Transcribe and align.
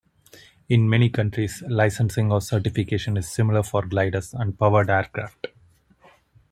In 0.67 0.89
many 0.89 1.11
countries, 1.11 1.61
licensing 1.67 2.31
or 2.31 2.41
certification 2.41 3.17
is 3.17 3.31
similar 3.31 3.61
for 3.61 3.83
gliders 3.85 4.33
and 4.33 4.57
powered 4.57 4.89
aircraft. 4.89 5.49